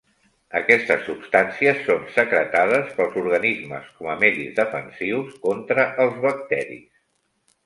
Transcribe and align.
Aquestes 0.59 1.03
substàncies 1.09 1.83
són 1.89 2.07
secretades 2.15 2.89
pels 2.95 3.19
organismes 3.25 3.93
com 3.99 4.09
a 4.15 4.17
medis 4.25 4.57
defensius 4.61 5.37
contra 5.45 5.87
els 6.07 6.19
bacteris. 6.27 6.91